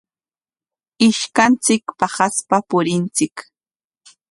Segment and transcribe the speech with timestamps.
[1.07, 3.35] Ishkanchik paqaspa purinchik.